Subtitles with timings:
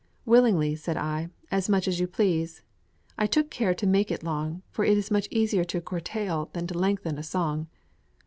[0.25, 2.63] "Willingly," said I; "as much as you please.
[3.19, 6.65] I took care to make it long, for it is much easier to curtail than
[6.65, 7.67] to lengthen a song."